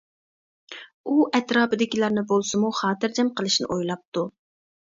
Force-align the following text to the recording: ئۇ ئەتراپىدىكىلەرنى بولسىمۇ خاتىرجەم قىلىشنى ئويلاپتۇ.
ئۇ 1.11 1.17
ئەتراپىدىكىلەرنى 1.39 2.23
بولسىمۇ 2.33 2.73
خاتىرجەم 2.81 3.33
قىلىشنى 3.41 3.69
ئويلاپتۇ. 3.77 4.29